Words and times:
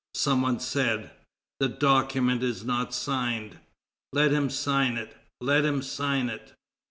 Some 0.15 0.41
one 0.41 0.59
said: 0.59 1.11
"The 1.59 1.69
document 1.69 2.41
is 2.41 2.63
not 2.65 2.91
signed. 2.91 3.59
Let 4.11 4.31
him 4.31 4.49
sign 4.49 4.97
it! 4.97 5.15
Let 5.39 5.63
him 5.63 5.83
sign 5.83 6.27
it!" 6.29 6.53